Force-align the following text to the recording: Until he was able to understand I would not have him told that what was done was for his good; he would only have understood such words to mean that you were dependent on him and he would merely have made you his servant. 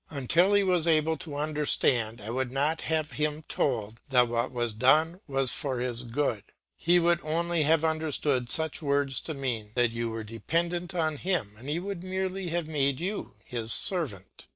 Until 0.09 0.53
he 0.55 0.63
was 0.63 0.87
able 0.87 1.15
to 1.17 1.35
understand 1.35 2.21
I 2.21 2.31
would 2.31 2.51
not 2.51 2.81
have 2.89 3.11
him 3.11 3.43
told 3.47 3.99
that 4.09 4.27
what 4.27 4.51
was 4.51 4.73
done 4.73 5.19
was 5.27 5.51
for 5.51 5.79
his 5.79 6.01
good; 6.01 6.43
he 6.75 6.97
would 6.97 7.19
only 7.21 7.61
have 7.61 7.85
understood 7.85 8.49
such 8.49 8.81
words 8.81 9.19
to 9.19 9.35
mean 9.35 9.73
that 9.75 9.91
you 9.91 10.09
were 10.09 10.23
dependent 10.23 10.95
on 10.95 11.17
him 11.17 11.51
and 11.55 11.69
he 11.69 11.79
would 11.79 12.03
merely 12.03 12.47
have 12.47 12.67
made 12.67 12.99
you 12.99 13.35
his 13.45 13.71
servant. 13.73 14.47